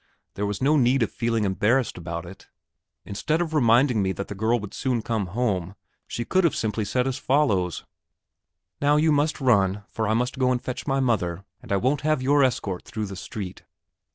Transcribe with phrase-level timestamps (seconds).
[0.33, 2.47] There was no need of feeling embarrassed about it.
[3.05, 5.75] Instead of reminding me that the girl would soon come home,
[6.07, 7.85] she could have simply said as follows:
[8.81, 12.01] "Now you must run, for I must go and fetch my mother, and I won't
[12.01, 13.61] have your escort through the street."